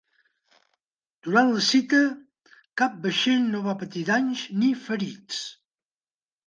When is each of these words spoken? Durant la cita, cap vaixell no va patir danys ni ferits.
Durant 1.27 1.51
la 1.57 1.61
cita, 1.67 1.99
cap 2.83 2.97
vaixell 3.05 3.47
no 3.53 3.63
va 3.69 3.79
patir 3.83 4.07
danys 4.13 4.49
ni 4.63 4.75
ferits. 4.89 5.49